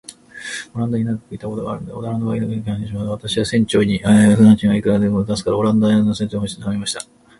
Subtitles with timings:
[0.73, 3.07] オランダに長らくいたことがあるので、オランダ語はらくに話せます。
[3.09, 7.01] 私は船長に、船賃はいくらでも出すから、オランダまで乗せて行ってほしいと頼みました。